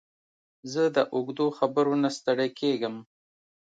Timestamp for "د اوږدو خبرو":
0.95-1.93